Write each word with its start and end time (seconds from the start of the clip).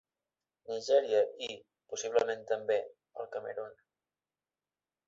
Nigèria 0.69 1.19
i, 1.49 1.59
possiblement 1.93 2.43
també, 2.55 2.79
el 3.25 3.31
Camerun. 3.37 3.79